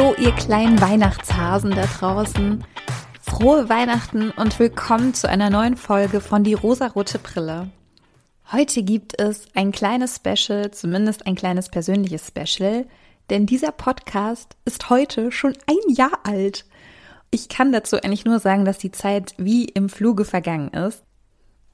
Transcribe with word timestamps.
Hallo, 0.00 0.14
ihr 0.16 0.32
kleinen 0.32 0.80
Weihnachtshasen 0.80 1.72
da 1.72 1.84
draußen. 1.84 2.64
Frohe 3.20 3.68
Weihnachten 3.68 4.30
und 4.30 4.58
willkommen 4.58 5.12
zu 5.12 5.28
einer 5.28 5.50
neuen 5.50 5.76
Folge 5.76 6.22
von 6.22 6.42
Die 6.42 6.54
rosarote 6.54 7.18
Brille. 7.18 7.68
Heute 8.50 8.82
gibt 8.82 9.20
es 9.20 9.44
ein 9.52 9.72
kleines 9.72 10.16
Special, 10.16 10.70
zumindest 10.70 11.26
ein 11.26 11.34
kleines 11.34 11.68
persönliches 11.68 12.28
Special, 12.28 12.86
denn 13.28 13.44
dieser 13.44 13.72
Podcast 13.72 14.56
ist 14.64 14.88
heute 14.88 15.30
schon 15.32 15.52
ein 15.66 15.94
Jahr 15.94 16.20
alt. 16.24 16.64
Ich 17.30 17.50
kann 17.50 17.70
dazu 17.70 17.96
eigentlich 17.96 18.24
nur 18.24 18.38
sagen, 18.38 18.64
dass 18.64 18.78
die 18.78 18.92
Zeit 18.92 19.34
wie 19.36 19.66
im 19.66 19.90
Fluge 19.90 20.24
vergangen 20.24 20.70
ist. 20.70 21.02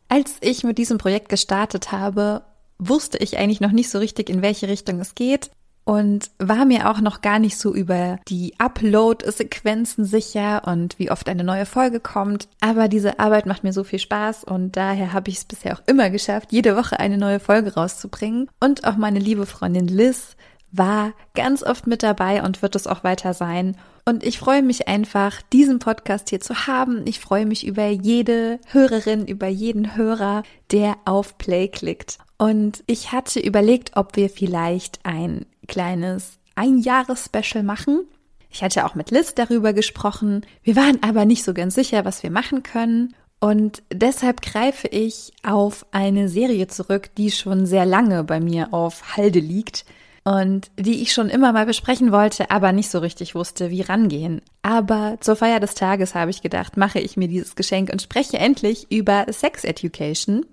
Als 0.09 0.39
ich 0.41 0.65
mit 0.65 0.79
diesem 0.79 0.99
Projekt 0.99 1.29
gestartet 1.29 1.93
habe, 1.93 2.43
wusste 2.81 3.19
ich 3.19 3.39
eigentlich 3.39 3.61
noch 3.61 3.71
nicht 3.71 3.89
so 3.89 4.01
richtig, 4.01 4.29
in 4.29 4.43
welche 4.43 4.67
Richtung 4.67 4.99
es 4.99 5.15
geht 5.15 5.53
und 5.87 6.33
war 6.39 6.65
mir 6.65 6.91
auch 6.91 7.01
noch 7.01 7.23
gar 7.23 7.39
nicht 7.39 7.57
so 7.57 7.73
über 7.73 8.19
die 8.29 8.55
Upload-Sequenzen 8.59 10.05
sicher 10.05 10.63
und 10.67 10.99
wie 10.99 11.13
oft 11.13 11.29
eine 11.29 11.45
neue 11.45 11.65
Folge 11.65 12.01
kommt. 12.01 12.49
Aber 12.61 12.89
diese 12.89 13.21
Arbeit 13.21 13.47
macht 13.47 13.63
mir 13.63 13.73
so 13.73 13.85
viel 13.85 14.01
Spaß 14.01 14.43
und 14.45 14.77
daher 14.77 15.13
habe 15.13 15.31
ich 15.31 15.39
es 15.39 15.45
bisher 15.45 15.75
auch 15.75 15.83
immer 15.87 16.11
geschafft, 16.11 16.51
jede 16.51 16.77
Woche 16.77 16.99
eine 16.99 17.19
neue 17.19 17.39
Folge 17.39 17.75
rauszubringen. 17.75 18.51
Und 18.59 18.85
auch 18.85 18.97
meine 18.97 19.21
liebe 19.21 19.47
Freundin 19.47 19.87
Liz 19.87 20.37
war 20.73 21.13
ganz 21.35 21.63
oft 21.63 21.87
mit 21.87 22.03
dabei 22.03 22.43
und 22.43 22.63
wird 22.63 22.75
es 22.75 22.89
auch 22.89 23.05
weiter 23.05 23.33
sein. 23.33 23.77
Und 24.05 24.25
ich 24.25 24.41
freue 24.41 24.63
mich 24.63 24.89
einfach, 24.89 25.41
diesen 25.53 25.79
Podcast 25.79 26.31
hier 26.31 26.41
zu 26.41 26.67
haben. 26.67 27.07
Ich 27.07 27.21
freue 27.21 27.47
mich 27.47 27.65
über 27.65 27.87
jede 27.87 28.59
Hörerin, 28.73 29.25
über 29.27 29.47
jeden 29.47 29.97
Hörer, 29.97 30.43
der 30.73 30.97
auf 31.05 31.39
Play 31.39 31.69
klickt. 31.69 32.19
Und 32.39 32.85
ich 32.87 33.13
hatte 33.13 33.41
überlegt, 33.41 33.97
ob 33.97 34.17
wir 34.17 34.29
vielleicht 34.29 35.01
ein 35.05 35.47
kleines 35.69 36.39
Einjahres-Special 36.55 37.63
machen. 37.63 38.07
Ich 38.51 38.63
hatte 38.63 38.87
auch 38.87 38.95
mit 38.95 39.11
Liz 39.11 39.35
darüber 39.35 39.73
gesprochen. 39.73 40.45
Wir 40.63 40.77
waren 40.77 41.03
aber 41.03 41.25
nicht 41.25 41.45
so 41.45 41.55
ganz 41.55 41.75
sicher, 41.75 42.05
was 42.05 42.23
wir 42.23 42.31
machen 42.31 42.63
können. 42.63 43.15
Und 43.39 43.83
deshalb 43.93 44.41
greife 44.41 44.89
ich 44.89 45.33
auf 45.43 45.87
eine 45.93 46.29
Serie 46.29 46.69
zurück, 46.69 47.11
die 47.17 47.31
schon 47.31 47.67
sehr 47.67 47.85
lange 47.85 48.25
bei 48.25 48.41
mir 48.41 48.73
auf 48.73 49.17
Halde 49.17 49.41
liegt 49.41 49.85
und 50.25 50.73
die 50.77 51.03
ich 51.03 51.13
schon 51.13 51.29
immer 51.29 51.53
mal 51.53 51.67
besprechen 51.67 52.11
wollte, 52.11 52.51
aber 52.51 52.73
nicht 52.73 52.91
so 52.91 52.99
richtig 52.99 53.35
wusste, 53.35 53.71
wie 53.71 53.83
rangehen. 53.83 54.43
Aber 54.63 55.19
zur 55.21 55.37
Feier 55.37 55.61
des 55.61 55.75
Tages 55.75 56.17
habe 56.17 56.33
ich 56.33 56.43
gedacht, 56.43 56.77
mache 56.77 56.99
ich 56.99 57.17
mir 57.17 57.29
dieses 57.29 57.55
Geschenk 57.55 57.93
und 57.93 58.03
spreche 58.03 58.39
endlich 58.39 58.91
über 58.91 59.27
Sex 59.31 59.63
Education, 59.63 60.45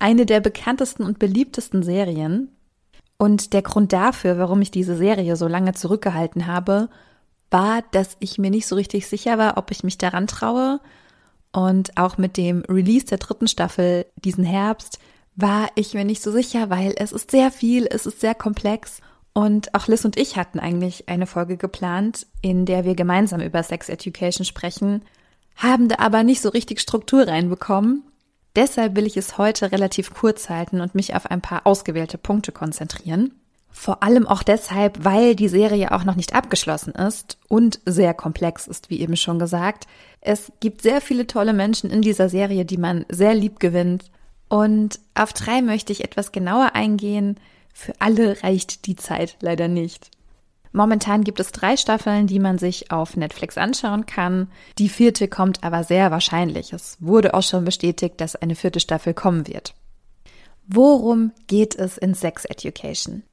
eine 0.00 0.26
der 0.26 0.40
bekanntesten 0.40 1.04
und 1.04 1.20
beliebtesten 1.20 1.82
Serien. 1.82 2.48
Und 3.18 3.52
der 3.52 3.62
Grund 3.62 3.92
dafür, 3.92 4.38
warum 4.38 4.62
ich 4.62 4.70
diese 4.70 4.96
Serie 4.96 5.36
so 5.36 5.46
lange 5.46 5.74
zurückgehalten 5.74 6.46
habe, 6.46 6.88
war, 7.50 7.82
dass 7.92 8.16
ich 8.18 8.38
mir 8.38 8.50
nicht 8.50 8.66
so 8.66 8.76
richtig 8.76 9.06
sicher 9.06 9.36
war, 9.38 9.58
ob 9.58 9.70
ich 9.70 9.84
mich 9.84 9.98
daran 9.98 10.26
traue. 10.26 10.80
Und 11.52 11.96
auch 11.98 12.16
mit 12.16 12.36
dem 12.36 12.62
Release 12.68 13.06
der 13.06 13.18
dritten 13.18 13.46
Staffel 13.46 14.06
diesen 14.16 14.44
Herbst 14.44 14.98
war 15.36 15.68
ich 15.74 15.94
mir 15.94 16.04
nicht 16.04 16.22
so 16.22 16.32
sicher, 16.32 16.70
weil 16.70 16.94
es 16.96 17.12
ist 17.12 17.30
sehr 17.30 17.50
viel, 17.50 17.86
es 17.90 18.06
ist 18.06 18.20
sehr 18.20 18.34
komplex. 18.34 19.00
Und 19.34 19.74
auch 19.74 19.86
Liz 19.86 20.04
und 20.04 20.16
ich 20.16 20.36
hatten 20.36 20.58
eigentlich 20.58 21.08
eine 21.08 21.26
Folge 21.26 21.56
geplant, 21.56 22.26
in 22.40 22.64
der 22.64 22.84
wir 22.84 22.94
gemeinsam 22.94 23.40
über 23.40 23.62
Sex 23.62 23.88
Education 23.88 24.44
sprechen, 24.44 25.02
haben 25.56 25.88
da 25.88 25.96
aber 25.98 26.22
nicht 26.22 26.40
so 26.40 26.48
richtig 26.48 26.80
Struktur 26.80 27.28
reinbekommen 27.28 28.02
Deshalb 28.60 28.94
will 28.94 29.06
ich 29.06 29.16
es 29.16 29.38
heute 29.38 29.72
relativ 29.72 30.12
kurz 30.12 30.50
halten 30.50 30.82
und 30.82 30.94
mich 30.94 31.14
auf 31.14 31.30
ein 31.30 31.40
paar 31.40 31.66
ausgewählte 31.66 32.18
Punkte 32.18 32.52
konzentrieren. 32.52 33.32
Vor 33.70 34.02
allem 34.02 34.26
auch 34.26 34.42
deshalb, 34.42 35.02
weil 35.02 35.34
die 35.34 35.48
Serie 35.48 35.92
auch 35.92 36.04
noch 36.04 36.14
nicht 36.14 36.34
abgeschlossen 36.34 36.92
ist 36.92 37.38
und 37.48 37.80
sehr 37.86 38.12
komplex 38.12 38.66
ist, 38.66 38.90
wie 38.90 39.00
eben 39.00 39.16
schon 39.16 39.38
gesagt. 39.38 39.86
Es 40.20 40.52
gibt 40.60 40.82
sehr 40.82 41.00
viele 41.00 41.26
tolle 41.26 41.54
Menschen 41.54 41.88
in 41.88 42.02
dieser 42.02 42.28
Serie, 42.28 42.66
die 42.66 42.76
man 42.76 43.06
sehr 43.08 43.32
lieb 43.32 43.60
gewinnt. 43.60 44.10
Und 44.50 45.00
auf 45.14 45.32
drei 45.32 45.62
möchte 45.62 45.94
ich 45.94 46.04
etwas 46.04 46.30
genauer 46.30 46.74
eingehen. 46.74 47.40
Für 47.72 47.94
alle 47.98 48.42
reicht 48.42 48.84
die 48.84 48.96
Zeit 48.96 49.38
leider 49.40 49.68
nicht. 49.68 50.10
Momentan 50.72 51.24
gibt 51.24 51.40
es 51.40 51.50
drei 51.50 51.76
Staffeln, 51.76 52.26
die 52.26 52.38
man 52.38 52.58
sich 52.58 52.92
auf 52.92 53.16
Netflix 53.16 53.58
anschauen 53.58 54.06
kann. 54.06 54.48
Die 54.78 54.88
vierte 54.88 55.26
kommt 55.26 55.64
aber 55.64 55.82
sehr 55.82 56.10
wahrscheinlich. 56.10 56.72
Es 56.72 56.96
wurde 57.00 57.34
auch 57.34 57.42
schon 57.42 57.64
bestätigt, 57.64 58.20
dass 58.20 58.36
eine 58.36 58.54
vierte 58.54 58.80
Staffel 58.80 59.14
kommen 59.14 59.48
wird. 59.48 59.74
Worum 60.66 61.32
geht 61.48 61.74
es 61.74 61.98
in 61.98 62.14
Sex 62.14 62.44
Education? 62.44 63.24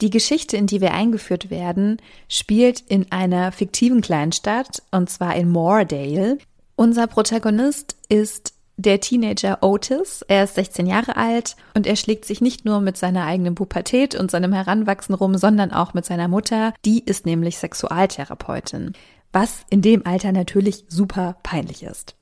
Die 0.00 0.10
Geschichte, 0.10 0.56
in 0.56 0.66
die 0.66 0.80
wir 0.80 0.92
eingeführt 0.92 1.50
werden, 1.50 1.96
spielt 2.28 2.80
in 2.80 3.10
einer 3.10 3.50
fiktiven 3.50 4.02
Kleinstadt, 4.02 4.82
und 4.92 5.10
zwar 5.10 5.34
in 5.34 5.50
Moordale. 5.50 6.38
Unser 6.76 7.06
Protagonist 7.06 7.96
ist 8.08 8.52
der 8.76 9.00
Teenager 9.00 9.62
Otis. 9.62 10.22
Er 10.28 10.44
ist 10.44 10.54
16 10.54 10.86
Jahre 10.86 11.16
alt 11.16 11.56
und 11.74 11.86
er 11.86 11.96
schlägt 11.96 12.24
sich 12.24 12.40
nicht 12.40 12.64
nur 12.64 12.80
mit 12.80 12.96
seiner 12.96 13.24
eigenen 13.24 13.54
Pubertät 13.54 14.14
und 14.14 14.30
seinem 14.30 14.52
Heranwachsen 14.52 15.14
rum, 15.14 15.36
sondern 15.36 15.72
auch 15.72 15.94
mit 15.94 16.04
seiner 16.04 16.28
Mutter. 16.28 16.74
Die 16.84 17.02
ist 17.04 17.26
nämlich 17.26 17.58
Sexualtherapeutin, 17.58 18.92
was 19.32 19.64
in 19.70 19.82
dem 19.82 20.06
Alter 20.06 20.32
natürlich 20.32 20.84
super 20.88 21.36
peinlich 21.42 21.82
ist. 21.82 22.16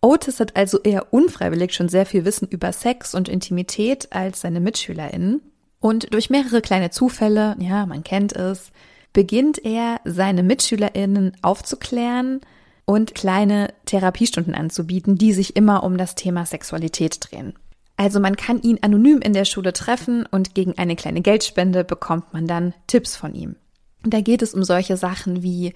Otis 0.00 0.38
hat 0.38 0.54
also 0.56 0.80
eher 0.80 1.12
unfreiwillig 1.12 1.74
schon 1.74 1.88
sehr 1.88 2.06
viel 2.06 2.24
Wissen 2.24 2.46
über 2.48 2.72
Sex 2.72 3.14
und 3.14 3.28
Intimität 3.28 4.12
als 4.12 4.40
seine 4.40 4.60
MitschülerInnen. 4.60 5.40
Und 5.80 6.12
durch 6.14 6.30
mehrere 6.30 6.60
kleine 6.60 6.90
Zufälle, 6.90 7.56
ja, 7.58 7.86
man 7.86 8.04
kennt 8.04 8.32
es, 8.34 8.70
beginnt 9.12 9.64
er, 9.64 10.00
seine 10.04 10.42
MitschülerInnen 10.42 11.36
aufzuklären– 11.42 12.40
und 12.86 13.14
kleine 13.14 13.74
Therapiestunden 13.84 14.54
anzubieten, 14.54 15.18
die 15.18 15.32
sich 15.32 15.56
immer 15.56 15.82
um 15.82 15.98
das 15.98 16.14
Thema 16.14 16.46
Sexualität 16.46 17.18
drehen. 17.20 17.52
Also 17.96 18.20
man 18.20 18.36
kann 18.36 18.62
ihn 18.62 18.78
anonym 18.82 19.20
in 19.20 19.32
der 19.32 19.44
Schule 19.44 19.72
treffen 19.72 20.26
und 20.30 20.54
gegen 20.54 20.78
eine 20.78 20.96
kleine 20.96 21.20
Geldspende 21.20 21.84
bekommt 21.84 22.32
man 22.32 22.46
dann 22.46 22.74
Tipps 22.86 23.16
von 23.16 23.34
ihm. 23.34 23.56
Da 24.02 24.20
geht 24.20 24.42
es 24.42 24.54
um 24.54 24.62
solche 24.62 24.96
Sachen 24.96 25.42
wie 25.42 25.74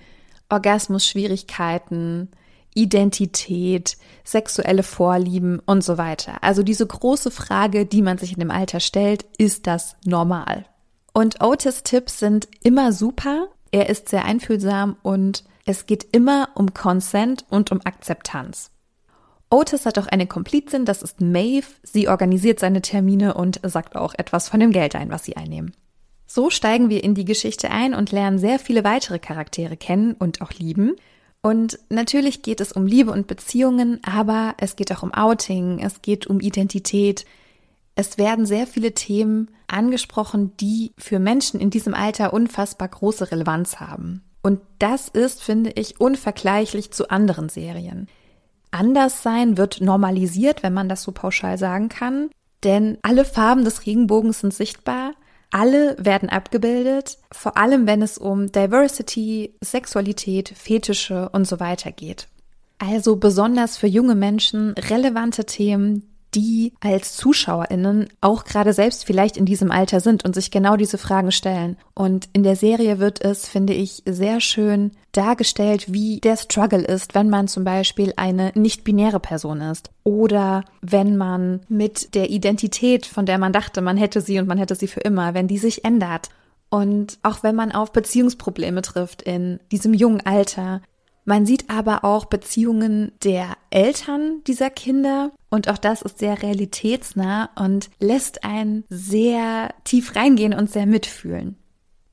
Orgasmus-Schwierigkeiten, 0.48 2.28
Identität, 2.74 3.96
sexuelle 4.22 4.82
Vorlieben 4.82 5.60
und 5.66 5.82
so 5.82 5.98
weiter. 5.98 6.42
Also 6.42 6.62
diese 6.62 6.86
große 6.86 7.30
Frage, 7.30 7.86
die 7.86 8.02
man 8.02 8.18
sich 8.18 8.32
in 8.32 8.38
dem 8.38 8.50
Alter 8.50 8.80
stellt, 8.80 9.24
ist 9.38 9.66
das 9.66 9.96
normal? 10.04 10.66
Und 11.12 11.42
Otis 11.42 11.82
Tipps 11.82 12.20
sind 12.20 12.48
immer 12.62 12.92
super. 12.92 13.48
Er 13.72 13.88
ist 13.88 14.08
sehr 14.08 14.24
einfühlsam 14.24 14.96
und 15.02 15.44
es 15.66 15.86
geht 15.86 16.06
immer 16.12 16.48
um 16.54 16.74
Consent 16.74 17.44
und 17.48 17.70
um 17.70 17.80
Akzeptanz. 17.84 18.70
Otis 19.50 19.84
hat 19.84 19.98
auch 19.98 20.06
eine 20.06 20.26
Komplizin, 20.26 20.84
das 20.84 21.02
ist 21.02 21.20
Maeve. 21.20 21.66
Sie 21.82 22.08
organisiert 22.08 22.60
seine 22.60 22.82
Termine 22.82 23.34
und 23.34 23.60
sagt 23.64 23.96
auch 23.96 24.14
etwas 24.16 24.48
von 24.48 24.60
dem 24.60 24.70
Geld 24.70 24.94
ein, 24.94 25.10
was 25.10 25.24
sie 25.24 25.36
einnehmen. 25.36 25.74
So 26.26 26.50
steigen 26.50 26.88
wir 26.88 27.02
in 27.02 27.16
die 27.16 27.24
Geschichte 27.24 27.72
ein 27.72 27.92
und 27.92 28.12
lernen 28.12 28.38
sehr 28.38 28.60
viele 28.60 28.84
weitere 28.84 29.18
Charaktere 29.18 29.76
kennen 29.76 30.14
und 30.14 30.40
auch 30.40 30.52
lieben. 30.52 30.94
Und 31.42 31.80
natürlich 31.88 32.42
geht 32.42 32.60
es 32.60 32.70
um 32.70 32.86
Liebe 32.86 33.10
und 33.10 33.26
Beziehungen, 33.26 33.98
aber 34.04 34.54
es 34.58 34.76
geht 34.76 34.92
auch 34.92 35.02
um 35.02 35.12
Outing, 35.12 35.80
es 35.80 36.02
geht 36.02 36.28
um 36.28 36.38
Identität. 36.38 37.24
Es 37.96 38.18
werden 38.18 38.46
sehr 38.46 38.68
viele 38.68 38.92
Themen 38.92 39.50
angesprochen, 39.66 40.56
die 40.58 40.92
für 40.96 41.18
Menschen 41.18 41.58
in 41.58 41.70
diesem 41.70 41.94
Alter 41.94 42.32
unfassbar 42.32 42.86
große 42.86 43.32
Relevanz 43.32 43.80
haben. 43.80 44.22
Und 44.42 44.60
das 44.78 45.08
ist, 45.08 45.42
finde 45.42 45.70
ich, 45.74 46.00
unvergleichlich 46.00 46.92
zu 46.92 47.10
anderen 47.10 47.48
Serien. 47.48 48.08
Anderssein 48.70 49.56
wird 49.56 49.80
normalisiert, 49.80 50.62
wenn 50.62 50.72
man 50.72 50.88
das 50.88 51.02
so 51.02 51.12
pauschal 51.12 51.58
sagen 51.58 51.88
kann, 51.88 52.30
denn 52.62 52.98
alle 53.02 53.24
Farben 53.24 53.64
des 53.64 53.86
Regenbogens 53.86 54.40
sind 54.40 54.54
sichtbar, 54.54 55.12
alle 55.50 55.96
werden 55.98 56.28
abgebildet, 56.28 57.18
vor 57.32 57.56
allem 57.56 57.86
wenn 57.86 58.02
es 58.02 58.18
um 58.18 58.52
Diversity, 58.52 59.54
Sexualität, 59.60 60.50
Fetische 60.50 61.28
und 61.30 61.46
so 61.46 61.58
weiter 61.58 61.90
geht. 61.90 62.28
Also 62.78 63.16
besonders 63.16 63.76
für 63.76 63.88
junge 63.88 64.14
Menschen 64.14 64.72
relevante 64.72 65.44
Themen, 65.44 66.09
die 66.34 66.72
als 66.80 67.16
ZuschauerInnen 67.16 68.08
auch 68.20 68.44
gerade 68.44 68.72
selbst 68.72 69.04
vielleicht 69.04 69.36
in 69.36 69.44
diesem 69.44 69.70
Alter 69.70 70.00
sind 70.00 70.24
und 70.24 70.34
sich 70.34 70.50
genau 70.50 70.76
diese 70.76 70.98
Fragen 70.98 71.32
stellen. 71.32 71.76
Und 71.94 72.28
in 72.32 72.42
der 72.42 72.56
Serie 72.56 72.98
wird 72.98 73.24
es, 73.24 73.48
finde 73.48 73.72
ich, 73.72 74.02
sehr 74.06 74.40
schön 74.40 74.92
dargestellt, 75.12 75.92
wie 75.92 76.20
der 76.20 76.36
Struggle 76.36 76.82
ist, 76.82 77.14
wenn 77.14 77.30
man 77.30 77.48
zum 77.48 77.64
Beispiel 77.64 78.12
eine 78.16 78.52
nicht-binäre 78.54 79.20
Person 79.20 79.60
ist 79.60 79.90
oder 80.04 80.64
wenn 80.82 81.16
man 81.16 81.60
mit 81.68 82.14
der 82.14 82.30
Identität, 82.30 83.06
von 83.06 83.26
der 83.26 83.38
man 83.38 83.52
dachte, 83.52 83.80
man 83.80 83.96
hätte 83.96 84.20
sie 84.20 84.38
und 84.38 84.46
man 84.46 84.58
hätte 84.58 84.74
sie 84.74 84.86
für 84.86 85.00
immer, 85.00 85.34
wenn 85.34 85.48
die 85.48 85.58
sich 85.58 85.84
ändert. 85.84 86.28
Und 86.70 87.18
auch 87.24 87.42
wenn 87.42 87.56
man 87.56 87.72
auf 87.72 87.92
Beziehungsprobleme 87.92 88.82
trifft 88.82 89.22
in 89.22 89.58
diesem 89.72 89.92
jungen 89.92 90.24
Alter, 90.24 90.82
man 91.30 91.46
sieht 91.46 91.70
aber 91.70 92.02
auch 92.02 92.24
Beziehungen 92.24 93.12
der 93.22 93.56
Eltern 93.70 94.42
dieser 94.48 94.68
Kinder 94.68 95.30
und 95.48 95.68
auch 95.68 95.78
das 95.78 96.02
ist 96.02 96.18
sehr 96.18 96.42
realitätsnah 96.42 97.50
und 97.54 97.88
lässt 98.00 98.42
einen 98.42 98.82
sehr 98.88 99.72
tief 99.84 100.16
reingehen 100.16 100.52
und 100.52 100.72
sehr 100.72 100.86
mitfühlen. 100.86 101.56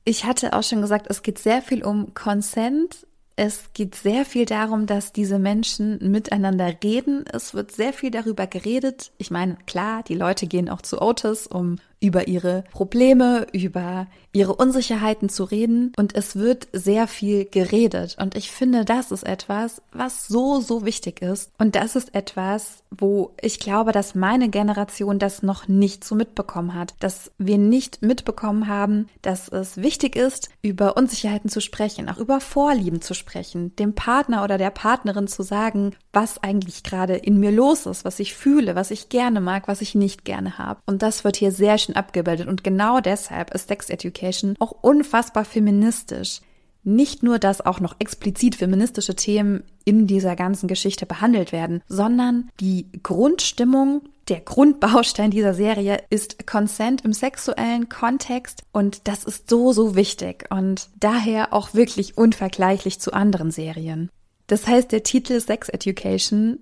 Ich 0.04 0.24
hatte 0.24 0.52
auch 0.52 0.62
schon 0.62 0.82
gesagt, 0.82 1.08
es 1.10 1.24
geht 1.24 1.40
sehr 1.40 1.62
viel 1.62 1.82
um 1.82 2.14
Consent. 2.14 3.08
Es 3.34 3.72
geht 3.72 3.96
sehr 3.96 4.24
viel 4.24 4.44
darum, 4.46 4.86
dass 4.86 5.12
diese 5.12 5.40
Menschen 5.40 5.98
miteinander 6.12 6.72
reden. 6.84 7.24
Es 7.26 7.54
wird 7.54 7.72
sehr 7.72 7.92
viel 7.92 8.12
darüber 8.12 8.46
geredet. 8.46 9.10
Ich 9.18 9.32
meine, 9.32 9.56
klar, 9.66 10.04
die 10.04 10.14
Leute 10.14 10.46
gehen 10.46 10.68
auch 10.68 10.80
zu 10.80 11.02
Otis, 11.02 11.48
um 11.48 11.78
über 12.00 12.28
ihre 12.28 12.64
Probleme, 12.72 13.46
über 13.52 14.06
ihre 14.32 14.54
Unsicherheiten 14.54 15.28
zu 15.28 15.44
reden. 15.44 15.92
Und 15.96 16.14
es 16.14 16.36
wird 16.36 16.68
sehr 16.72 17.08
viel 17.08 17.44
geredet. 17.44 18.16
Und 18.20 18.36
ich 18.36 18.50
finde, 18.50 18.84
das 18.84 19.10
ist 19.10 19.24
etwas, 19.26 19.82
was 19.92 20.28
so, 20.28 20.60
so 20.60 20.84
wichtig 20.84 21.22
ist. 21.22 21.50
Und 21.58 21.74
das 21.74 21.96
ist 21.96 22.14
etwas, 22.14 22.82
wo 22.90 23.34
ich 23.40 23.58
glaube, 23.58 23.92
dass 23.92 24.14
meine 24.14 24.48
Generation 24.48 25.18
das 25.18 25.42
noch 25.42 25.68
nicht 25.68 26.04
so 26.04 26.14
mitbekommen 26.14 26.74
hat, 26.74 26.94
dass 27.00 27.32
wir 27.38 27.58
nicht 27.58 28.02
mitbekommen 28.02 28.68
haben, 28.68 29.08
dass 29.22 29.48
es 29.48 29.78
wichtig 29.78 30.16
ist, 30.16 30.50
über 30.62 30.96
Unsicherheiten 30.96 31.50
zu 31.50 31.60
sprechen, 31.60 32.08
auch 32.08 32.18
über 32.18 32.40
Vorlieben 32.40 33.00
zu 33.02 33.14
sprechen, 33.14 33.74
dem 33.76 33.94
Partner 33.94 34.44
oder 34.44 34.58
der 34.58 34.70
Partnerin 34.70 35.26
zu 35.26 35.42
sagen, 35.42 35.96
was 36.12 36.42
eigentlich 36.42 36.82
gerade 36.82 37.16
in 37.16 37.38
mir 37.38 37.50
los 37.50 37.86
ist, 37.86 38.04
was 38.04 38.20
ich 38.20 38.34
fühle, 38.34 38.74
was 38.74 38.90
ich 38.90 39.08
gerne 39.08 39.40
mag, 39.40 39.68
was 39.68 39.80
ich 39.80 39.94
nicht 39.94 40.24
gerne 40.24 40.58
habe. 40.58 40.80
Und 40.86 41.02
das 41.02 41.24
wird 41.24 41.36
hier 41.36 41.52
sehr 41.52 41.78
Menschen 41.88 41.96
abgebildet. 41.96 42.48
Und 42.48 42.64
genau 42.64 43.00
deshalb 43.00 43.54
ist 43.54 43.68
Sex 43.68 43.90
Education 43.90 44.54
auch 44.58 44.72
unfassbar 44.82 45.44
feministisch. 45.44 46.40
Nicht 46.84 47.22
nur, 47.22 47.38
dass 47.38 47.64
auch 47.64 47.80
noch 47.80 47.96
explizit 47.98 48.54
feministische 48.54 49.14
Themen 49.14 49.64
in 49.84 50.06
dieser 50.06 50.36
ganzen 50.36 50.68
Geschichte 50.68 51.06
behandelt 51.06 51.52
werden, 51.52 51.82
sondern 51.88 52.50
die 52.60 52.86
Grundstimmung, 53.02 54.02
der 54.28 54.40
Grundbaustein 54.40 55.30
dieser 55.30 55.54
Serie 55.54 56.02
ist 56.10 56.46
Consent 56.46 57.04
im 57.04 57.12
sexuellen 57.12 57.88
Kontext 57.88 58.62
und 58.72 59.08
das 59.08 59.24
ist 59.24 59.50
so, 59.50 59.72
so 59.72 59.96
wichtig 59.96 60.46
und 60.50 60.88
daher 61.00 61.52
auch 61.52 61.74
wirklich 61.74 62.16
unvergleichlich 62.16 63.00
zu 63.00 63.12
anderen 63.12 63.50
Serien. 63.50 64.10
Das 64.46 64.66
heißt, 64.66 64.92
der 64.92 65.02
Titel 65.02 65.40
Sex 65.40 65.68
Education 65.68 66.60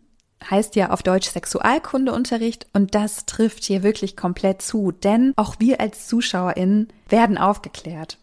heißt 0.48 0.76
ja 0.76 0.90
auf 0.90 1.02
Deutsch 1.02 1.30
Sexualkundeunterricht 1.30 2.66
und 2.72 2.94
das 2.94 3.26
trifft 3.26 3.64
hier 3.64 3.82
wirklich 3.82 4.16
komplett 4.16 4.62
zu, 4.62 4.92
denn 4.92 5.32
auch 5.36 5.56
wir 5.58 5.80
als 5.80 6.06
ZuschauerInnen 6.06 6.88
werden 7.08 7.38
aufgeklärt. 7.38 8.18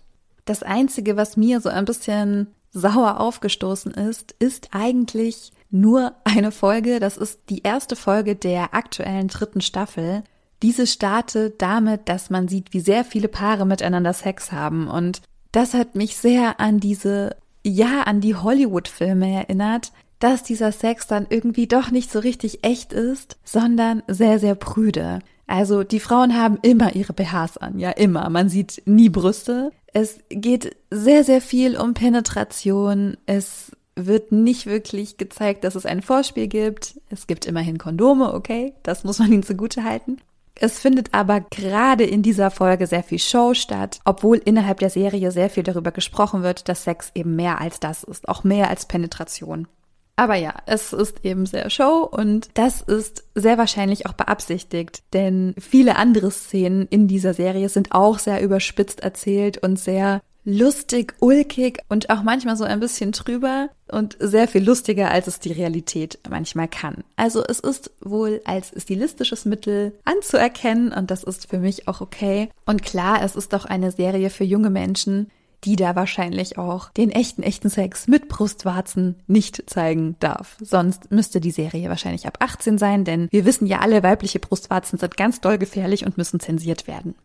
Das 0.45 0.63
einzige, 0.63 1.17
was 1.17 1.37
mir 1.37 1.61
so 1.61 1.69
ein 1.69 1.85
bisschen 1.85 2.47
sauer 2.71 3.19
aufgestoßen 3.19 3.93
ist, 3.93 4.35
ist 4.39 4.69
eigentlich 4.71 5.51
nur 5.69 6.13
eine 6.23 6.51
Folge. 6.51 6.99
Das 6.99 7.17
ist 7.17 7.39
die 7.49 7.63
erste 7.63 7.95
Folge 7.95 8.35
der 8.35 8.73
aktuellen 8.73 9.27
dritten 9.27 9.61
Staffel. 9.61 10.23
Diese 10.61 10.87
startet 10.87 11.61
damit, 11.61 12.09
dass 12.09 12.29
man 12.29 12.47
sieht, 12.47 12.73
wie 12.73 12.79
sehr 12.79 13.03
viele 13.03 13.27
Paare 13.27 13.65
miteinander 13.65 14.13
Sex 14.13 14.51
haben 14.51 14.87
und 14.87 15.21
das 15.53 15.75
hat 15.75 15.95
mich 15.95 16.17
sehr 16.17 16.59
an 16.59 16.79
diese, 16.79 17.37
ja, 17.63 18.01
an 18.03 18.21
die 18.21 18.35
Hollywood-Filme 18.35 19.31
erinnert, 19.31 19.91
dass 20.23 20.41
dieser 20.41 20.71
Sex 20.71 21.05
dann 21.05 21.27
irgendwie 21.29 21.67
doch 21.67 21.91
nicht 21.91 22.09
so 22.09 22.19
richtig 22.19 22.63
echt 22.63 22.93
ist, 22.93 23.37
sondern 23.43 24.03
sehr, 24.07 24.39
sehr 24.39 24.55
prüde. 24.55 25.19
Also 25.47 25.83
die 25.83 25.99
Frauen 25.99 26.37
haben 26.39 26.57
immer 26.61 26.95
ihre 26.95 27.11
BHs 27.11 27.57
an, 27.57 27.77
ja 27.77 27.91
immer. 27.91 28.29
Man 28.29 28.47
sieht 28.47 28.83
nie 28.85 29.09
Brüste. 29.09 29.71
Es 29.91 30.19
geht 30.29 30.77
sehr, 30.89 31.25
sehr 31.25 31.41
viel 31.41 31.75
um 31.77 31.93
Penetration. 31.93 33.17
Es 33.25 33.73
wird 33.95 34.31
nicht 34.31 34.65
wirklich 34.65 35.17
gezeigt, 35.17 35.65
dass 35.65 35.75
es 35.75 35.85
ein 35.85 36.01
Vorspiel 36.01 36.47
gibt. 36.47 36.99
Es 37.09 37.27
gibt 37.27 37.45
immerhin 37.45 37.77
Kondome, 37.77 38.33
okay, 38.33 38.73
das 38.83 39.03
muss 39.03 39.19
man 39.19 39.31
ihnen 39.31 39.43
zugute 39.43 39.83
halten. 39.83 40.17
Es 40.55 40.79
findet 40.79 41.13
aber 41.13 41.41
gerade 41.41 42.05
in 42.05 42.21
dieser 42.21 42.49
Folge 42.49 42.87
sehr 42.87 43.03
viel 43.03 43.19
Show 43.19 43.53
statt, 43.55 43.99
obwohl 44.05 44.37
innerhalb 44.37 44.79
der 44.79 44.89
Serie 44.89 45.31
sehr 45.31 45.49
viel 45.49 45.63
darüber 45.63 45.91
gesprochen 45.91 46.43
wird, 46.43 46.69
dass 46.69 46.85
Sex 46.85 47.11
eben 47.13 47.35
mehr 47.35 47.59
als 47.59 47.79
das 47.79 48.03
ist, 48.03 48.29
auch 48.29 48.43
mehr 48.43 48.69
als 48.69 48.85
Penetration. 48.85 49.67
Aber 50.15 50.35
ja, 50.35 50.53
es 50.67 50.93
ist 50.93 51.25
eben 51.25 51.45
sehr 51.45 51.69
Show 51.69 52.07
und 52.09 52.49
das 52.53 52.81
ist 52.81 53.23
sehr 53.33 53.57
wahrscheinlich 53.57 54.05
auch 54.05 54.13
beabsichtigt, 54.13 55.01
denn 55.13 55.55
viele 55.59 55.95
andere 55.95 56.29
Szenen 56.29 56.87
in 56.89 57.07
dieser 57.07 57.33
Serie 57.33 57.67
sind 57.67 57.93
auch 57.93 58.19
sehr 58.19 58.41
überspitzt 58.41 58.99
erzählt 58.99 59.57
und 59.57 59.79
sehr 59.79 60.21
lustig, 60.45 61.15
ulkig 61.19 61.79
und 61.89 62.09
auch 62.09 62.21
manchmal 62.21 62.57
so 62.57 62.63
ein 62.63 62.79
bisschen 62.79 63.11
trüber 63.11 63.69
und 63.89 64.17
sehr 64.19 64.47
viel 64.47 64.63
lustiger, 64.63 65.09
als 65.09 65.27
es 65.27 65.39
die 65.39 65.51
Realität 65.51 66.19
manchmal 66.29 66.67
kann. 66.67 67.03
Also 67.15 67.43
es 67.43 67.59
ist 67.59 67.91
wohl 68.01 68.41
als 68.45 68.73
stilistisches 68.77 69.45
Mittel 69.45 69.93
anzuerkennen 70.03 70.91
und 70.91 71.11
das 71.11 71.23
ist 71.23 71.49
für 71.49 71.59
mich 71.59 71.87
auch 71.87 72.01
okay. 72.01 72.49
Und 72.65 72.83
klar, 72.83 73.23
es 73.23 73.35
ist 73.35 73.53
doch 73.53 73.65
eine 73.65 73.91
Serie 73.91 74.29
für 74.29 74.43
junge 74.43 74.69
Menschen, 74.69 75.31
die 75.63 75.75
da 75.75 75.95
wahrscheinlich 75.95 76.57
auch 76.57 76.89
den 76.91 77.09
echten, 77.09 77.43
echten 77.43 77.69
Sex 77.69 78.07
mit 78.07 78.27
Brustwarzen 78.27 79.15
nicht 79.27 79.69
zeigen 79.69 80.15
darf. 80.19 80.57
Sonst 80.61 81.11
müsste 81.11 81.41
die 81.41 81.51
Serie 81.51 81.89
wahrscheinlich 81.89 82.27
ab 82.27 82.37
18 82.39 82.77
sein, 82.77 83.05
denn 83.05 83.27
wir 83.31 83.45
wissen 83.45 83.65
ja 83.65 83.79
alle, 83.79 84.03
weibliche 84.03 84.39
Brustwarzen 84.39 84.99
sind 84.99 85.17
ganz 85.17 85.41
doll 85.41 85.57
gefährlich 85.57 86.05
und 86.05 86.17
müssen 86.17 86.39
zensiert 86.39 86.87
werden. 86.87 87.15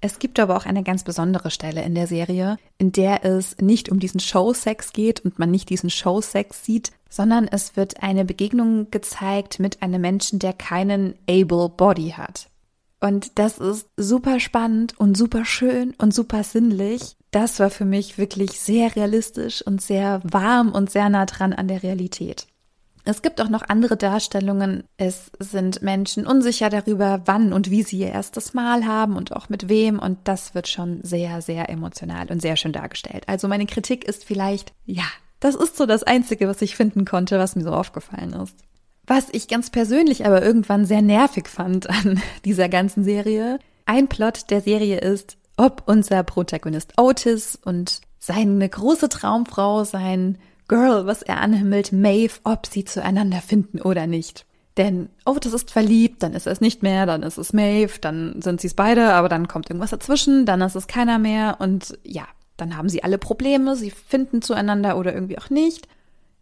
Es 0.00 0.18
gibt 0.18 0.38
aber 0.38 0.58
auch 0.58 0.66
eine 0.66 0.82
ganz 0.82 1.02
besondere 1.02 1.50
Stelle 1.50 1.82
in 1.82 1.94
der 1.94 2.06
Serie, 2.06 2.58
in 2.76 2.92
der 2.92 3.24
es 3.24 3.56
nicht 3.56 3.88
um 3.88 4.00
diesen 4.00 4.20
Showsex 4.20 4.92
geht 4.92 5.20
und 5.20 5.38
man 5.38 5.50
nicht 5.50 5.70
diesen 5.70 5.88
Showsex 5.88 6.62
sieht, 6.62 6.92
sondern 7.08 7.48
es 7.48 7.74
wird 7.74 8.02
eine 8.02 8.26
Begegnung 8.26 8.90
gezeigt 8.90 9.60
mit 9.60 9.80
einem 9.80 10.02
Menschen, 10.02 10.40
der 10.40 10.52
keinen 10.52 11.14
able 11.26 11.70
Body 11.70 12.10
hat. 12.10 12.50
Und 13.00 13.38
das 13.38 13.58
ist 13.58 13.88
super 13.96 14.40
spannend 14.40 14.98
und 14.98 15.16
super 15.16 15.44
schön 15.44 15.94
und 15.98 16.12
super 16.12 16.42
sinnlich. 16.42 17.16
Das 17.34 17.58
war 17.58 17.70
für 17.70 17.84
mich 17.84 18.16
wirklich 18.16 18.60
sehr 18.60 18.94
realistisch 18.94 19.60
und 19.60 19.82
sehr 19.82 20.20
warm 20.22 20.70
und 20.70 20.88
sehr 20.88 21.08
nah 21.08 21.26
dran 21.26 21.52
an 21.52 21.66
der 21.66 21.82
Realität. 21.82 22.46
Es 23.02 23.22
gibt 23.22 23.40
auch 23.40 23.48
noch 23.48 23.62
andere 23.68 23.96
Darstellungen. 23.96 24.84
Es 24.98 25.32
sind 25.40 25.82
Menschen 25.82 26.28
unsicher 26.28 26.70
darüber, 26.70 27.22
wann 27.24 27.52
und 27.52 27.72
wie 27.72 27.82
sie 27.82 27.98
ihr 27.98 28.12
erstes 28.12 28.54
Mal 28.54 28.86
haben 28.86 29.16
und 29.16 29.32
auch 29.32 29.48
mit 29.48 29.68
wem. 29.68 29.98
Und 29.98 30.18
das 30.22 30.54
wird 30.54 30.68
schon 30.68 31.00
sehr, 31.02 31.42
sehr 31.42 31.68
emotional 31.68 32.30
und 32.30 32.40
sehr 32.40 32.54
schön 32.54 32.72
dargestellt. 32.72 33.24
Also 33.26 33.48
meine 33.48 33.66
Kritik 33.66 34.04
ist 34.04 34.24
vielleicht, 34.24 34.72
ja, 34.86 35.02
das 35.40 35.56
ist 35.56 35.76
so 35.76 35.86
das 35.86 36.04
Einzige, 36.04 36.46
was 36.46 36.62
ich 36.62 36.76
finden 36.76 37.04
konnte, 37.04 37.40
was 37.40 37.56
mir 37.56 37.64
so 37.64 37.72
aufgefallen 37.72 38.32
ist. 38.34 38.56
Was 39.08 39.26
ich 39.32 39.48
ganz 39.48 39.70
persönlich 39.70 40.24
aber 40.24 40.40
irgendwann 40.40 40.86
sehr 40.86 41.02
nervig 41.02 41.48
fand 41.48 41.90
an 41.90 42.22
dieser 42.44 42.68
ganzen 42.68 43.02
Serie. 43.02 43.58
Ein 43.86 44.06
Plot 44.06 44.50
der 44.50 44.60
Serie 44.60 45.00
ist, 45.00 45.36
ob 45.56 45.82
unser 45.86 46.22
Protagonist 46.22 46.94
Otis 46.98 47.58
und 47.64 48.00
seine 48.18 48.68
große 48.68 49.08
Traumfrau, 49.08 49.84
sein 49.84 50.38
Girl, 50.66 51.06
was 51.06 51.22
er 51.22 51.40
anhimmelt, 51.40 51.92
Maeve, 51.92 52.40
ob 52.44 52.66
sie 52.66 52.84
zueinander 52.84 53.40
finden 53.40 53.80
oder 53.80 54.06
nicht. 54.06 54.46
Denn 54.76 55.08
Otis 55.24 55.52
ist 55.52 55.70
verliebt, 55.70 56.22
dann 56.22 56.32
ist 56.32 56.46
er 56.46 56.52
es 56.52 56.60
nicht 56.60 56.82
mehr, 56.82 57.06
dann 57.06 57.22
ist 57.22 57.38
es 57.38 57.52
Maeve, 57.52 58.00
dann 58.00 58.42
sind 58.42 58.60
sie 58.60 58.66
es 58.66 58.74
beide, 58.74 59.12
aber 59.12 59.28
dann 59.28 59.46
kommt 59.46 59.70
irgendwas 59.70 59.90
dazwischen, 59.90 60.46
dann 60.46 60.62
ist 60.62 60.74
es 60.74 60.86
keiner 60.86 61.18
mehr 61.18 61.56
und 61.60 61.96
ja, 62.02 62.26
dann 62.56 62.76
haben 62.76 62.88
sie 62.88 63.04
alle 63.04 63.18
Probleme, 63.18 63.76
sie 63.76 63.90
finden 63.90 64.42
zueinander 64.42 64.96
oder 64.96 65.14
irgendwie 65.14 65.38
auch 65.38 65.50
nicht. 65.50 65.86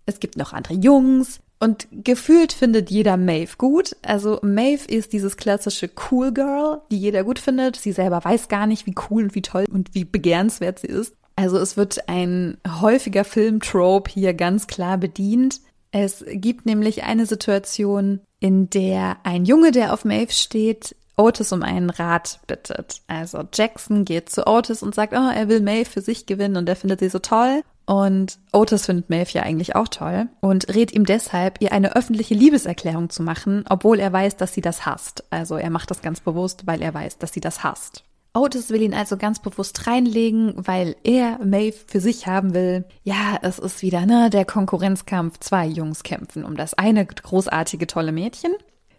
Es 0.06 0.18
gibt 0.18 0.36
noch 0.36 0.52
andere 0.52 0.74
Jungs, 0.74 1.40
und 1.62 1.86
gefühlt 1.92 2.52
findet 2.52 2.90
jeder 2.90 3.16
Maeve 3.16 3.56
gut. 3.56 3.94
Also 4.02 4.40
Maeve 4.42 4.84
ist 4.88 5.12
dieses 5.12 5.36
klassische 5.36 5.88
Cool 6.10 6.32
Girl, 6.32 6.80
die 6.90 6.98
jeder 6.98 7.22
gut 7.22 7.38
findet. 7.38 7.76
Sie 7.76 7.92
selber 7.92 8.24
weiß 8.24 8.48
gar 8.48 8.66
nicht, 8.66 8.84
wie 8.86 8.96
cool 9.08 9.22
und 9.22 9.34
wie 9.36 9.42
toll 9.42 9.66
und 9.72 9.94
wie 9.94 10.04
begehrenswert 10.04 10.80
sie 10.80 10.88
ist. 10.88 11.14
Also 11.36 11.58
es 11.58 11.76
wird 11.76 12.08
ein 12.08 12.58
häufiger 12.80 13.22
Filmtrope 13.22 14.10
hier 14.10 14.34
ganz 14.34 14.66
klar 14.66 14.98
bedient. 14.98 15.60
Es 15.92 16.24
gibt 16.32 16.66
nämlich 16.66 17.04
eine 17.04 17.26
Situation, 17.26 18.18
in 18.40 18.68
der 18.68 19.18
ein 19.22 19.44
Junge, 19.44 19.70
der 19.70 19.92
auf 19.92 20.04
Maeve 20.04 20.32
steht, 20.32 20.96
Otis 21.16 21.52
um 21.52 21.62
einen 21.62 21.90
Rat 21.90 22.40
bittet. 22.48 23.02
Also 23.06 23.44
Jackson 23.54 24.04
geht 24.04 24.30
zu 24.30 24.48
Otis 24.48 24.82
und 24.82 24.96
sagt, 24.96 25.12
oh, 25.12 25.30
er 25.32 25.46
will 25.46 25.60
Maeve 25.60 25.88
für 25.88 26.00
sich 26.00 26.26
gewinnen 26.26 26.56
und 26.56 26.68
er 26.68 26.74
findet 26.74 26.98
sie 26.98 27.08
so 27.08 27.20
toll. 27.20 27.62
Und 27.84 28.38
Otis 28.52 28.86
findet 28.86 29.10
Maeve 29.10 29.30
ja 29.32 29.42
eigentlich 29.42 29.74
auch 29.74 29.88
toll 29.88 30.28
und 30.40 30.72
rät 30.74 30.92
ihm 30.92 31.04
deshalb, 31.04 31.60
ihr 31.60 31.72
eine 31.72 31.96
öffentliche 31.96 32.34
Liebeserklärung 32.34 33.10
zu 33.10 33.22
machen, 33.22 33.64
obwohl 33.68 33.98
er 33.98 34.12
weiß, 34.12 34.36
dass 34.36 34.54
sie 34.54 34.60
das 34.60 34.86
hasst. 34.86 35.24
Also 35.30 35.56
er 35.56 35.70
macht 35.70 35.90
das 35.90 36.02
ganz 36.02 36.20
bewusst, 36.20 36.66
weil 36.66 36.80
er 36.80 36.94
weiß, 36.94 37.18
dass 37.18 37.32
sie 37.32 37.40
das 37.40 37.64
hasst. 37.64 38.04
Otis 38.34 38.70
will 38.70 38.80
ihn 38.80 38.94
also 38.94 39.18
ganz 39.18 39.40
bewusst 39.40 39.86
reinlegen, 39.86 40.54
weil 40.56 40.96
er 41.04 41.38
Maeve 41.44 41.76
für 41.86 42.00
sich 42.00 42.26
haben 42.26 42.54
will. 42.54 42.86
Ja, 43.02 43.38
es 43.42 43.58
ist 43.58 43.82
wieder, 43.82 44.06
ne, 44.06 44.30
der 44.30 44.46
Konkurrenzkampf. 44.46 45.38
Zwei 45.40 45.66
Jungs 45.66 46.02
kämpfen 46.02 46.44
um 46.44 46.56
das 46.56 46.72
eine 46.72 47.04
großartige, 47.04 47.86
tolle 47.86 48.12
Mädchen. 48.12 48.52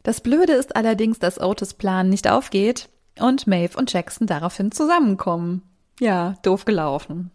Das 0.03 0.21
Blöde 0.21 0.53
ist 0.53 0.75
allerdings, 0.75 1.17
dass 1.17 1.41
Otis 1.41 1.73
Plan 1.73 2.09
nicht 2.09 2.29
aufgeht 2.29 2.89
und 3.19 3.47
Maeve 3.47 3.77
und 3.77 3.91
Jackson 3.91 4.27
daraufhin 4.27 4.71
zusammenkommen. 4.71 5.63
Ja, 5.99 6.35
doof 6.43 6.65
gelaufen. 6.65 7.31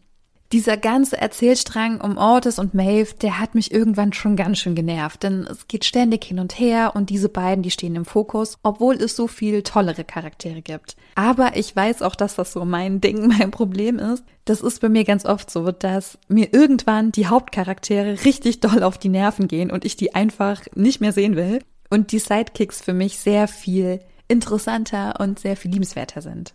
Dieser 0.53 0.77
ganze 0.79 1.21
Erzählstrang 1.21 2.01
um 2.01 2.17
Otis 2.17 2.59
und 2.59 2.73
Maeve, 2.73 3.15
der 3.21 3.39
hat 3.39 3.55
mich 3.55 3.73
irgendwann 3.73 4.13
schon 4.13 4.35
ganz 4.35 4.59
schön 4.59 4.75
genervt, 4.75 5.23
denn 5.23 5.47
es 5.51 5.69
geht 5.69 5.85
ständig 5.85 6.25
hin 6.25 6.39
und 6.39 6.59
her 6.59 6.93
und 6.95 7.11
diese 7.11 7.29
beiden, 7.29 7.63
die 7.63 7.71
stehen 7.71 7.97
im 7.97 8.07
Fokus, 8.07 8.59
obwohl 8.63 8.95
es 8.95 9.15
so 9.15 9.27
viel 9.27 9.63
tollere 9.63 10.05
Charaktere 10.05 10.63
gibt. 10.63 10.97
Aber 11.15 11.57
ich 11.57 11.75
weiß 11.77 12.03
auch, 12.03 12.15
dass 12.15 12.37
das 12.37 12.53
so 12.53 12.65
mein 12.65 13.01
Ding, 13.01 13.27
mein 13.39 13.51
Problem 13.51 13.99
ist. 13.99 14.25
Das 14.47 14.63
ist 14.63 14.81
bei 14.81 14.89
mir 14.89 15.05
ganz 15.05 15.27
oft 15.27 15.51
so, 15.51 15.71
dass 15.71 16.19
mir 16.29 16.55
irgendwann 16.55 17.13
die 17.13 17.27
Hauptcharaktere 17.27 18.25
richtig 18.25 18.61
doll 18.61 18.83
auf 18.83 18.97
die 18.97 19.11
Nerven 19.11 19.49
gehen 19.49 19.71
und 19.71 19.85
ich 19.85 19.97
die 19.97 20.15
einfach 20.15 20.63
nicht 20.75 21.01
mehr 21.01 21.13
sehen 21.13 21.37
will 21.37 21.59
und 21.91 22.13
die 22.13 22.19
Sidekicks 22.19 22.81
für 22.81 22.95
mich 22.95 23.19
sehr 23.19 23.49
viel 23.49 24.01
interessanter 24.29 25.21
und 25.21 25.39
sehr 25.39 25.57
viel 25.57 25.71
liebenswerter 25.71 26.23
sind. 26.23 26.55